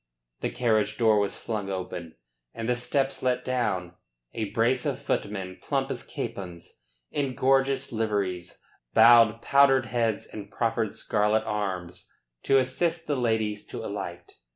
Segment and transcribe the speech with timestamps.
[0.39, 2.15] The carriage door was flung open
[2.55, 3.93] and the steps let down.
[4.33, 6.73] A brace of footmen, plump as capons,
[7.11, 8.57] in gorgeous liveries,
[8.95, 12.09] bowed powdered heads and proffered scarlet arms
[12.45, 14.33] to assist the ladies to alight.